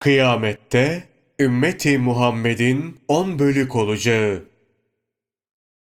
[0.00, 1.02] Kıyamette
[1.40, 4.44] ümmeti Muhammed'in on bölük olacağı.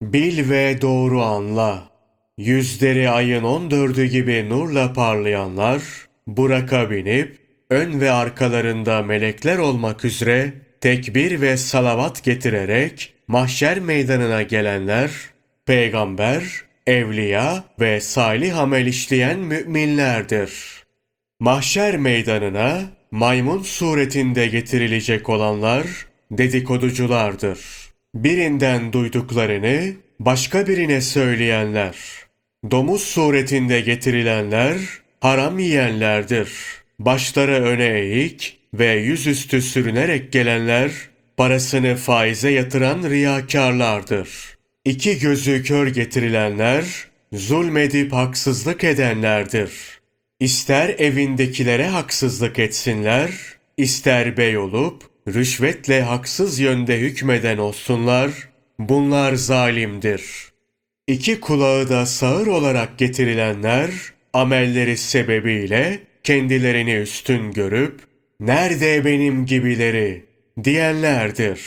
[0.02, 1.84] Bil ve doğru anla.
[2.38, 5.82] Yüzleri ayın on dördü gibi nurla parlayanlar,
[6.28, 7.38] Burak'a binip,
[7.70, 15.12] ön ve arkalarında melekler olmak üzere tekbir ve salavat getirerek mahşer meydanına gelenler,
[15.66, 16.44] peygamber,
[16.88, 20.84] evliya ve salih amel işleyen müminlerdir.
[21.40, 25.86] Mahşer meydanına maymun suretinde getirilecek olanlar
[26.32, 27.60] dedikoduculardır.
[28.16, 31.96] Birinden duyduklarını başka birine söyleyenler.
[32.72, 34.78] Domuz suretinde getirilenler
[35.20, 36.50] haram yiyenlerdir.
[37.00, 40.92] Başları öne eğik ve yüzüstü sürünerek gelenler
[41.38, 44.30] parasını faize yatıran riyakarlardır.
[44.86, 46.86] İki gözü kör getirilenler
[47.34, 49.95] zulmedip haksızlık edenlerdir.''
[50.40, 53.32] İster evindekilere haksızlık etsinler,
[53.78, 58.32] ister bey olup rüşvetle haksız yönde hükmeden olsunlar,
[58.80, 60.24] bunlar zalimdir.
[61.08, 63.92] İki kulağı da sağır olarak getirilenler,
[64.34, 68.00] amelleri sebebiyle kendilerini üstün görüp,
[68.40, 70.26] nerede benim gibileri
[70.64, 71.62] diyenlerdir.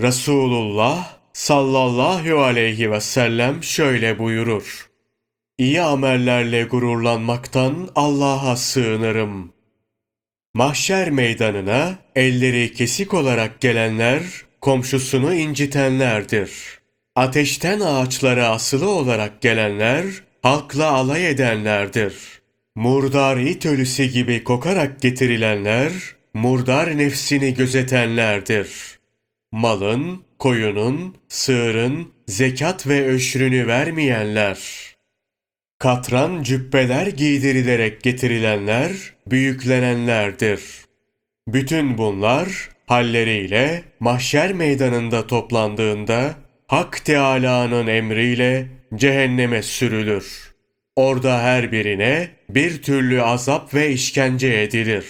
[0.00, 4.87] Resulullah sallallahu aleyhi ve sellem şöyle buyurur.
[5.58, 9.52] İyi amellerle gururlanmaktan Allah'a sığınırım.
[10.54, 14.22] Mahşer meydanına elleri kesik olarak gelenler
[14.60, 16.50] komşusunu incitenlerdir.
[17.16, 20.04] Ateşten ağaçlara asılı olarak gelenler
[20.42, 22.14] halkla alay edenlerdir.
[22.76, 25.92] Murdar it ölüsü gibi kokarak getirilenler
[26.34, 28.68] murdar nefsini gözetenlerdir.
[29.52, 34.97] Malın, koyunun, sığırın zekat ve öşrünü vermeyenler.''
[35.78, 38.90] Katran cübbeler giydirilerek getirilenler
[39.26, 40.60] büyüklenenlerdir.
[41.48, 46.34] Bütün bunlar halleriyle mahşer meydanında toplandığında
[46.66, 50.54] Hak Teâlâ'nın emriyle cehenneme sürülür.
[50.96, 55.06] Orada her birine bir türlü azap ve işkence edilir.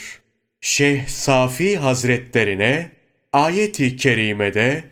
[0.61, 2.91] Şeyh Safi Hazretlerine
[3.33, 4.85] ayeti kerimede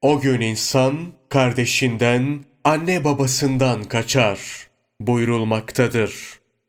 [0.00, 4.71] o gün insan kardeşinden, anne babasından kaçar.''
[5.06, 6.14] Buyurulmaktadır.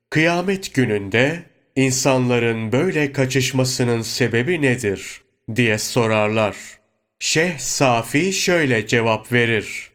[0.10, 1.44] Kıyamet gününde
[1.76, 5.22] insanların böyle kaçışmasının sebebi nedir
[5.56, 6.56] diye sorarlar.
[7.20, 9.92] Şeyh Safi şöyle cevap verir.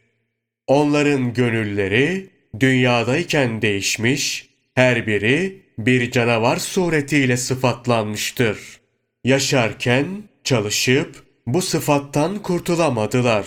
[0.66, 8.58] Onların gönülleri dünyadayken değişmiş, her biri bir canavar suretiyle sıfatlanmıştır.
[9.24, 10.06] Yaşarken
[10.44, 13.46] çalışıp bu sıfattan kurtulamadılar.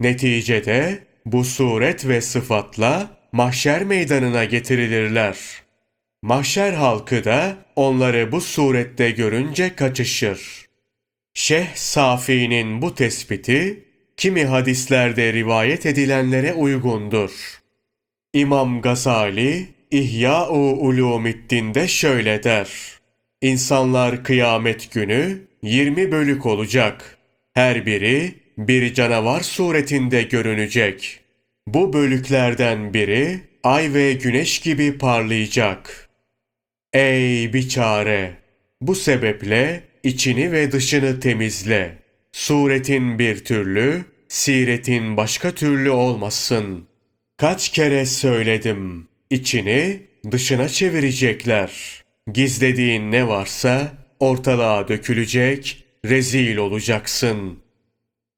[0.00, 5.36] Neticede bu suret ve sıfatla mahşer meydanına getirilirler.
[6.22, 10.66] Mahşer halkı da onları bu surette görünce kaçışır.
[11.34, 13.84] Şeyh Safi'nin bu tespiti
[14.16, 17.60] kimi hadislerde rivayet edilenlere uygundur.
[18.32, 22.70] İmam Gazali İhya-u Ulumiddin'de şöyle der.
[23.42, 27.18] İnsanlar kıyamet günü 20 bölük olacak.
[27.52, 31.19] Her biri bir canavar suretinde görünecek.
[31.66, 36.08] Bu bölüklerden biri ay ve güneş gibi parlayacak.
[36.92, 38.34] Ey biçare!
[38.80, 41.98] Bu sebeple içini ve dışını temizle.
[42.32, 46.88] Suretin bir türlü, siretin başka türlü olmasın.
[47.36, 52.02] Kaç kere söyledim, içini dışına çevirecekler.
[52.32, 57.58] Gizlediğin ne varsa ortalığa dökülecek, rezil olacaksın.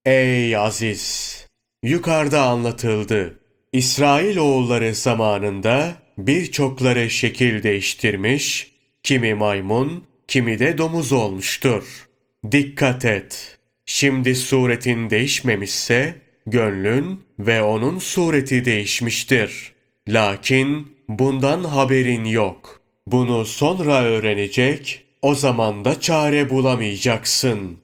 [0.04, 1.46] Ey aziz!
[1.82, 3.38] Yukarıda anlatıldı.
[3.72, 8.72] İsrail oğulları zamanında birçokları şekil değiştirmiş,
[9.02, 12.08] kimi maymun, kimi de domuz olmuştur.
[12.52, 13.58] Dikkat et!
[13.86, 16.14] Şimdi suretin değişmemişse,
[16.46, 19.72] gönlün ve onun sureti değişmiştir.
[20.08, 22.80] Lakin bundan haberin yok.
[23.06, 27.78] Bunu sonra öğrenecek, o zaman da çare bulamayacaksın.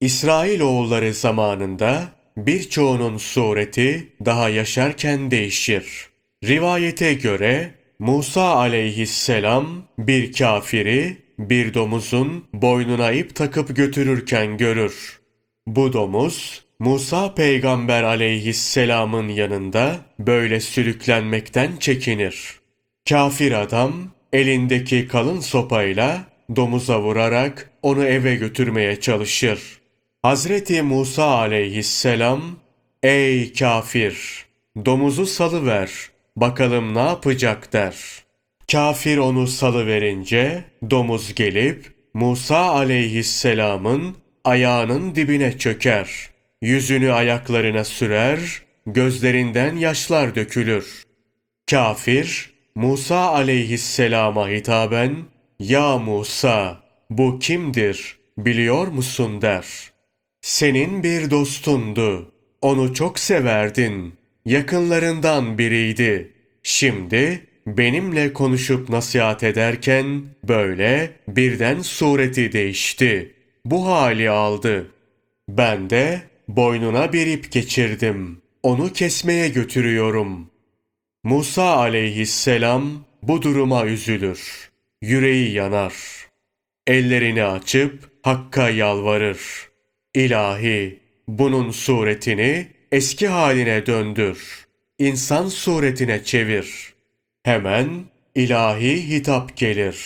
[0.00, 6.08] İsrail oğulları zamanında birçoğunun sureti daha yaşarken değişir.
[6.44, 15.20] Rivayete göre Musa aleyhisselam bir kafiri bir domuzun boynuna ip takıp götürürken görür.
[15.66, 22.60] Bu domuz Musa peygamber aleyhisselamın yanında böyle sürüklenmekten çekinir.
[23.08, 23.92] Kafir adam
[24.32, 26.24] elindeki kalın sopayla
[26.56, 29.60] domuza vurarak onu eve götürmeye çalışır.
[30.24, 32.42] Hazreti Musa aleyhisselam,
[33.02, 34.44] ey kafir,
[34.84, 35.90] domuzu salıver,
[36.36, 37.96] bakalım ne yapacak der.
[38.72, 46.30] Kafir onu salıverince, domuz gelip, Musa aleyhisselamın ayağının dibine çöker.
[46.62, 51.02] Yüzünü ayaklarına sürer, gözlerinden yaşlar dökülür.
[51.70, 55.16] Kafir, Musa aleyhisselama hitaben,
[55.58, 59.93] ''Ya Musa, bu kimdir, biliyor musun?'' der.
[60.44, 64.14] ''Senin bir dostundu, onu çok severdin,
[64.44, 66.32] yakınlarından biriydi.
[66.62, 73.34] Şimdi benimle konuşup nasihat ederken böyle birden sureti değişti.
[73.64, 74.86] Bu hali aldı.
[75.48, 78.42] Ben de boynuna bir ip geçirdim.
[78.62, 80.50] Onu kesmeye götürüyorum.
[81.22, 84.70] Musa aleyhisselam bu duruma üzülür.
[85.02, 85.94] Yüreği yanar.
[86.86, 89.73] Ellerini açıp Hakk'a yalvarır.
[90.14, 94.66] İlahi, bunun suretini eski haline döndür.
[94.98, 96.94] İnsan suretine çevir.
[97.42, 99.96] Hemen ilahi hitap gelir.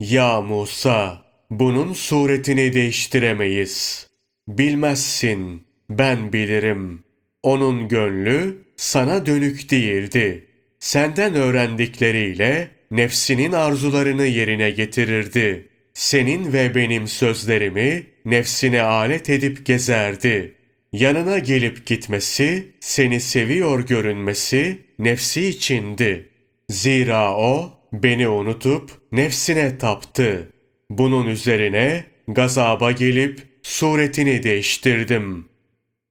[0.00, 4.06] Ya Musa, bunun suretini değiştiremeyiz.
[4.48, 7.04] Bilmezsin, ben bilirim.
[7.42, 10.46] Onun gönlü sana dönük değildi.
[10.78, 15.69] Senden öğrendikleriyle nefsinin arzularını yerine getirirdi.
[16.00, 20.54] Senin ve benim sözlerimi nefsine alet edip gezerdi.
[20.92, 26.28] Yanına gelip gitmesi, seni seviyor görünmesi nefsi içindi.
[26.68, 30.52] Zira o beni unutup nefsine taptı.
[30.90, 35.48] Bunun üzerine gazaba gelip suretini değiştirdim.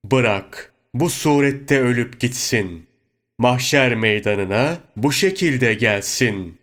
[0.06, 2.88] Bırak, bu surette ölüp gitsin.
[3.38, 6.58] Mahşer meydanına bu şekilde gelsin.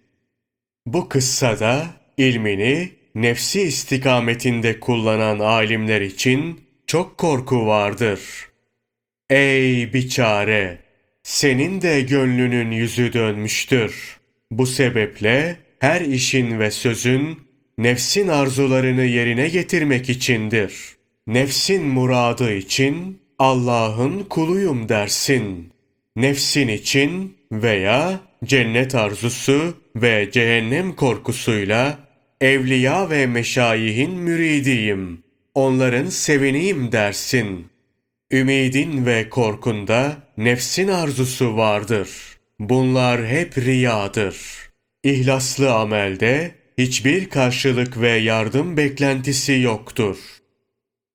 [0.87, 1.87] Bu kıssada
[2.17, 8.21] ilmini nefsi istikametinde kullanan alimler için çok korku vardır.
[9.31, 10.79] Ey biçare!
[11.23, 14.17] Senin de gönlünün yüzü dönmüştür.
[14.51, 17.39] Bu sebeple her işin ve sözün
[17.79, 20.73] nefsin arzularını yerine getirmek içindir.
[21.27, 25.73] Nefsin muradı için Allah'ın kuluyum dersin.
[26.17, 32.06] Nefsin için veya cennet arzusu ve cehennem korkusuyla
[32.41, 35.23] evliya ve meşayihin müridiyim.
[35.55, 37.67] Onların sevineyim dersin.
[38.31, 42.09] Ümidin ve korkunda nefsin arzusu vardır.
[42.59, 44.37] Bunlar hep riyadır.
[45.05, 50.17] İhlaslı amelde hiçbir karşılık ve yardım beklentisi yoktur.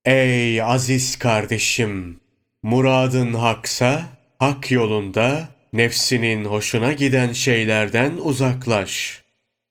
[0.05, 2.19] Ey aziz kardeşim!
[2.63, 4.03] Muradın haksa,
[4.39, 9.23] hak yolunda nefsinin hoşuna giden şeylerden uzaklaş.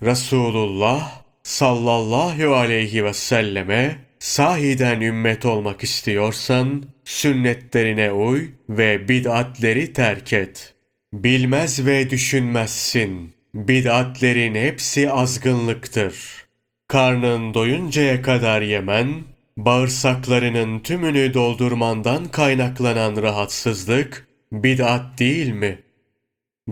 [0.02, 10.74] Resulullah sallallahu aleyhi ve selleme sahiden ümmet olmak istiyorsan sünnetlerine uy ve bid'atleri terk et.
[11.12, 13.32] Bilmez ve düşünmezsin.
[13.54, 16.14] Bid'atlerin hepsi azgınlıktır.
[16.88, 19.14] Karnın doyuncaya kadar yemen,
[19.56, 25.78] bağırsaklarının tümünü doldurmandan kaynaklanan rahatsızlık bid'at değil mi?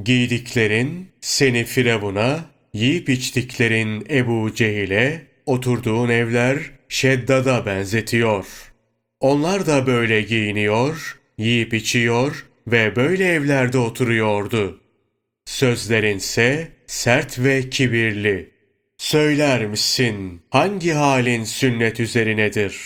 [0.05, 2.41] Giydiklerin seni Firavun'a,
[2.73, 8.47] yiyip içtiklerin Ebu Cehil'e, oturduğun evler Şeddad'a benzetiyor.
[9.21, 14.81] Onlar da böyle giyiniyor, yiyip içiyor ve böyle evlerde oturuyordu.
[15.47, 18.51] Sözlerinse sert ve kibirli.
[18.99, 22.77] Söyler misin hangi halin sünnet üzerinedir?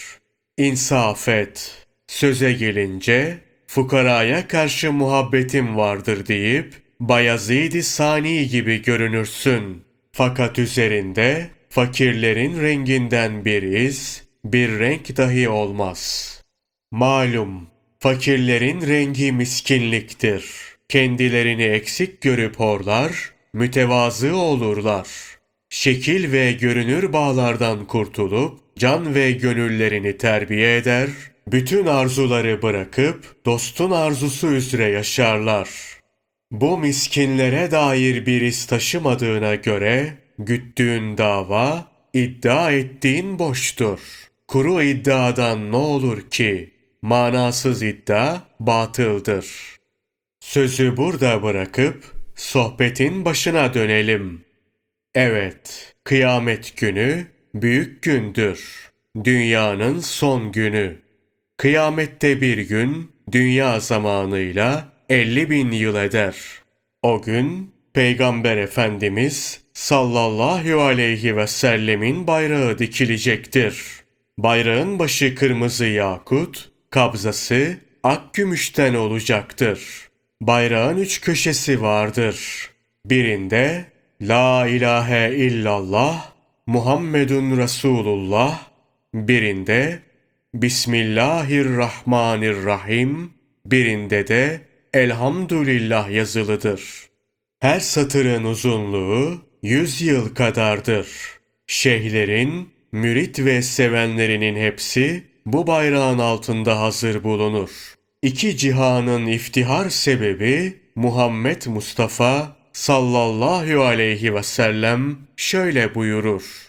[0.58, 1.86] İnsaf et.
[2.06, 9.84] Söze gelince fukaraya karşı muhabbetim vardır deyip Bayezid-i Sani gibi görünürsün.
[10.12, 16.42] Fakat üzerinde fakirlerin renginden bir iz, bir renk dahi olmaz.
[16.90, 17.66] Malum,
[18.00, 20.44] fakirlerin rengi miskinliktir.
[20.88, 25.08] Kendilerini eksik görüp horlar, mütevazı olurlar.
[25.70, 31.08] Şekil ve görünür bağlardan kurtulup, can ve gönüllerini terbiye eder,
[31.46, 35.91] bütün arzuları bırakıp dostun arzusu üzere yaşarlar.
[36.52, 43.98] Bu miskinlere dair bir iz taşımadığına göre güttüğün dava, iddia ettiğin boştur.
[44.48, 46.70] Kuru iddiadan ne olur ki?
[47.02, 49.46] Manasız iddia batıldır.
[50.40, 54.44] Sözü burada bırakıp sohbetin başına dönelim.
[55.14, 58.90] Evet, kıyamet günü büyük gündür.
[59.24, 60.96] Dünyanın son günü.
[61.56, 66.36] Kıyamette bir gün dünya zamanıyla 50 bin yıl eder.
[67.02, 73.82] O gün Peygamber Efendimiz sallallahu aleyhi ve sellemin bayrağı dikilecektir.
[74.38, 80.08] Bayrağın başı kırmızı yakut, kabzası ak gümüşten olacaktır.
[80.40, 82.70] Bayrağın üç köşesi vardır.
[83.06, 83.84] Birinde
[84.20, 86.32] La ilahe illallah
[86.66, 88.66] Muhammedun Resulullah,
[89.14, 89.98] birinde
[90.54, 93.30] Bismillahirrahmanirrahim,
[93.66, 97.08] birinde de Elhamdülillah yazılıdır.
[97.60, 101.08] Her satırın uzunluğu yüz yıl kadardır.
[101.66, 107.94] Şeyhlerin, mürit ve sevenlerinin hepsi bu bayrağın altında hazır bulunur.
[108.22, 116.68] İki cihanın iftihar sebebi Muhammed Mustafa sallallahu aleyhi ve sellem şöyle buyurur.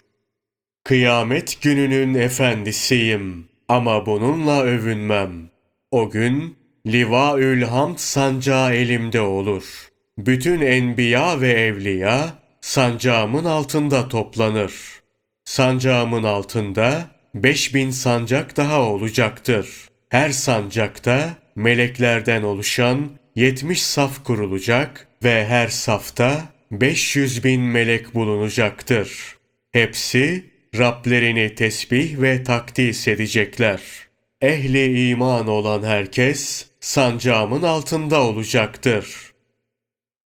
[0.84, 5.50] Kıyamet gününün efendisiyim ama bununla övünmem.
[5.90, 9.88] O gün Livaül Hamd sancağı elimde olur.
[10.18, 14.72] Bütün enbiya ve evliya sancağımın altında toplanır.
[15.44, 19.68] Sancağımın altında beş bin sancak daha olacaktır.
[20.08, 29.36] Her sancakta meleklerden oluşan yetmiş saf kurulacak ve her safta beş yüz bin melek bulunacaktır.
[29.72, 30.44] Hepsi
[30.78, 33.80] Rablerini tesbih ve takdis edecekler.
[34.42, 39.32] Ehli iman olan herkes sancağımın altında olacaktır.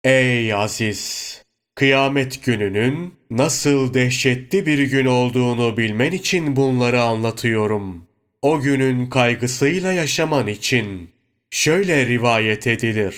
[0.03, 1.43] Ey aziz!
[1.75, 8.07] Kıyamet gününün nasıl dehşetli bir gün olduğunu bilmen için bunları anlatıyorum.
[8.41, 11.09] O günün kaygısıyla yaşaman için.
[11.51, 13.15] Şöyle rivayet edilir.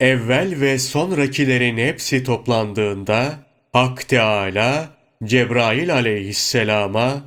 [0.00, 3.38] Evvel ve sonrakilerin hepsi toplandığında
[3.72, 4.90] Hak Teala
[5.24, 7.24] Cebrail aleyhisselama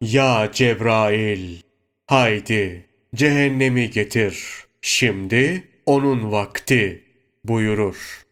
[0.00, 1.56] Ya Cebrail
[2.06, 7.04] haydi cehennemi getir şimdi onun vakti
[7.44, 8.26] buyurur.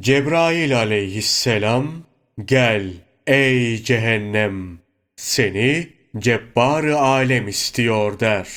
[0.00, 2.02] Cebrail aleyhisselam
[2.44, 2.92] gel
[3.26, 4.78] ey cehennem
[5.16, 5.88] seni
[6.18, 8.48] cebbar alem istiyor der.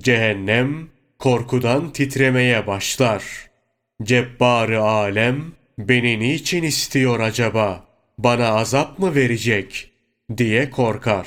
[0.00, 3.24] Cehennem korkudan titremeye başlar.
[4.02, 7.84] cebbar alem beni niçin istiyor acaba?
[8.18, 9.90] Bana azap mı verecek?
[10.36, 11.26] diye korkar.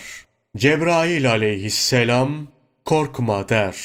[0.57, 2.47] Cebrail aleyhisselam
[2.85, 3.77] korkma der.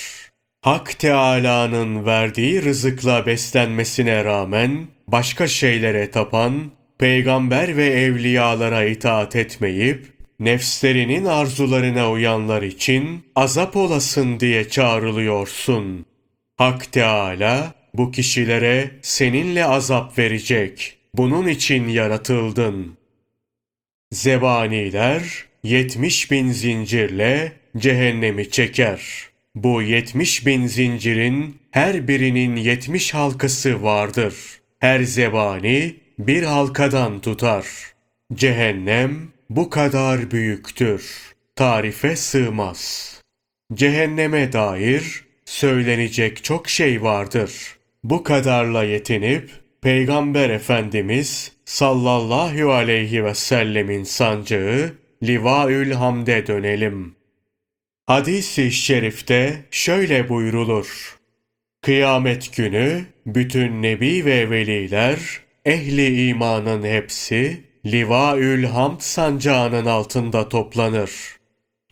[0.61, 10.07] Hak Teâlâ'nın verdiği rızıkla beslenmesine rağmen başka şeylere tapan, peygamber ve evliyalara itaat etmeyip,
[10.41, 16.07] nefslerinin arzularına uyanlar için azap olasın diye çağrılıyorsun.
[16.57, 20.99] Hak Teâlâ bu kişilere seninle azap verecek.
[21.15, 22.99] Bunun için yaratıldın.
[24.13, 29.28] Zebaniler yetmiş bin zincirle cehennemi çeker.
[29.65, 34.35] Bu yetmiş bin zincirin her birinin yetmiş halkası vardır.
[34.79, 37.67] Her zebani bir halkadan tutar.
[38.35, 41.35] Cehennem bu kadar büyüktür.
[41.57, 43.13] Tarife sığmaz.
[43.75, 47.53] Cehenneme dair söylenecek çok şey vardır.
[48.05, 49.51] Bu kadarla yetinip
[49.83, 57.18] Peygamber Efendimiz sallallahu aleyhi ve sellemin sancağı Livaül Hamd'e dönelim.
[58.09, 61.19] Hadis-i şerifte şöyle buyrulur.
[61.83, 65.19] Kıyamet günü bütün nebi ve veliler,
[65.65, 71.11] ehli imanın hepsi Livaül Hamd sancağının altında toplanır.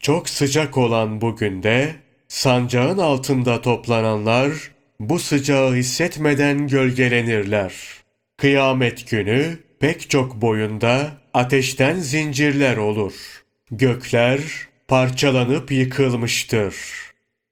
[0.01, 1.93] Çok sıcak olan bugün de
[2.29, 4.53] sancağın altında toplananlar
[5.01, 7.75] bu sıcağı hissetmeden gölgelenirler.
[8.37, 13.15] Kıyamet günü pek çok boyunda ateşten zincirler olur.
[13.71, 14.41] Gökler
[14.89, 16.75] parçalanıp yıkılmıştır.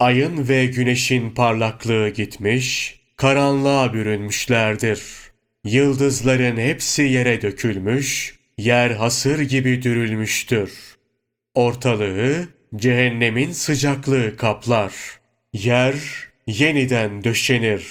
[0.01, 5.03] Ayın ve güneşin parlaklığı gitmiş, karanlığa bürünmüşlerdir.
[5.65, 10.73] Yıldızların hepsi yere dökülmüş, yer hasır gibi dürülmüştür.
[11.55, 14.93] Ortalığı cehennemin sıcaklığı kaplar.
[15.53, 15.95] Yer
[16.47, 17.87] yeniden döşenir.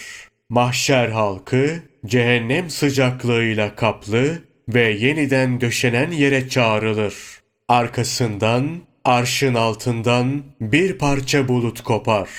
[0.50, 7.14] Mahşer halkı cehennem sıcaklığıyla kaplı ve yeniden döşenen yere çağrılır.
[7.68, 12.30] Arkasından arşın altından bir parça bulut kopar.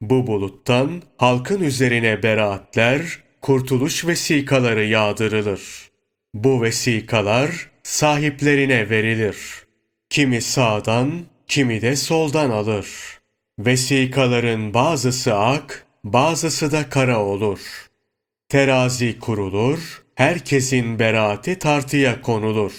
[0.00, 5.60] Bu buluttan halkın üzerine beraatler, kurtuluş vesikaları yağdırılır.
[6.34, 9.36] Bu vesikalar sahiplerine verilir.
[10.10, 11.12] Kimi sağdan,
[11.46, 12.88] kimi de soldan alır.
[13.58, 17.88] Vesikaların bazısı ak, bazısı da kara olur.''
[18.48, 22.72] Terazi kurulur, herkesin beraati tartıya konulur.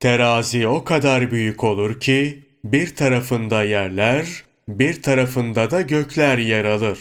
[0.00, 6.98] Terazi o kadar büyük olur ki bir tarafında yerler, bir tarafında da gökler yer alır.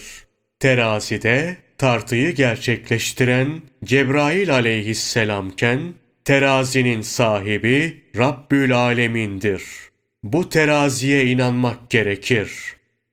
[0.60, 5.79] Terazide tartıyı gerçekleştiren Cebrail aleyhisselamken
[6.25, 9.63] terazinin sahibi Rabbül Alemin'dir.
[10.24, 12.51] Bu teraziye inanmak gerekir.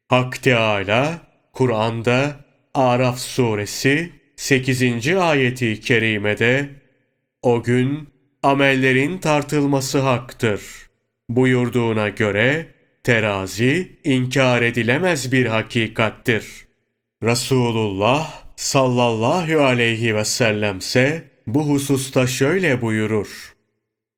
[0.09, 1.21] Hak Teala
[1.53, 2.37] Kur'an'da
[2.75, 5.09] Araf suresi 8.
[5.17, 6.69] ayeti kerimede
[7.43, 8.09] o gün
[8.43, 10.90] amellerin tartılması haktır.
[11.37, 12.67] Buyurduğuna göre
[13.05, 16.45] terazi inkar edilemez bir hakikattir.
[17.23, 23.55] Resulullah sallallahu aleyhi ve sellemse bu hususta şöyle buyurur.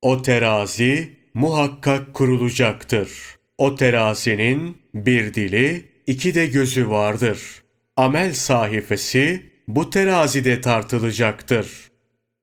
[0.02, 3.10] O terazi muhakkak kurulacaktır.
[3.58, 7.62] O terazinin bir dili, iki de gözü vardır.
[7.96, 11.66] Amel sahifesi bu terazide tartılacaktır.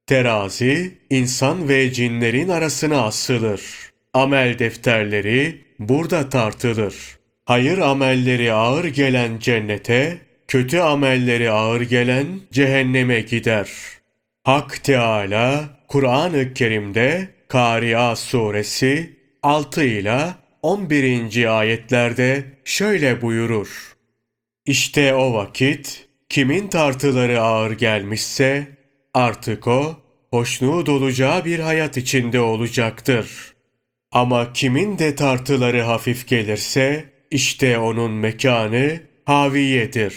[0.08, 3.89] Terazi, insan ve cinlerin arasına asılır.
[4.14, 6.96] Amel defterleri burada tartılır.
[7.46, 13.70] Hayır amelleri ağır gelen cennete, kötü amelleri ağır gelen cehenneme gider.
[14.44, 20.22] Hak Teala Kur'an-ı Kerim'de Kari'a suresi 6 ile
[20.62, 21.60] 11.
[21.60, 23.96] ayetlerde şöyle buyurur.
[24.66, 28.68] İşte o vakit kimin tartıları ağır gelmişse
[29.14, 29.98] artık o
[30.32, 33.54] hoşnut olacağı bir hayat içinde olacaktır.
[34.12, 40.16] Ama kimin de tartıları hafif gelirse işte onun mekanı haviyedir.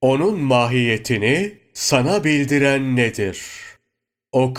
[0.00, 3.40] Onun mahiyetini sana bildiren nedir?
[4.32, 4.52] O